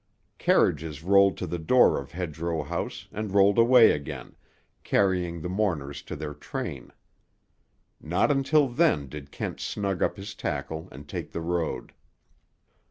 Carriages 0.39 1.03
rolled 1.03 1.37
to 1.37 1.45
the 1.45 1.59
door 1.59 1.99
of 1.99 2.11
Hedgerow 2.13 2.63
House, 2.63 3.07
and 3.11 3.35
rolled 3.35 3.59
away 3.59 3.91
again, 3.91 4.35
carrying 4.83 5.39
the 5.41 5.47
mourners 5.47 6.01
to 6.01 6.15
their 6.15 6.33
train. 6.33 6.91
Not 8.01 8.31
until 8.31 8.67
then 8.67 9.07
did 9.09 9.31
Kent 9.31 9.59
snug 9.59 10.01
up 10.01 10.17
his 10.17 10.33
tackle 10.33 10.87
and 10.91 11.07
take 11.07 11.33
the 11.33 11.41
road. 11.41 11.93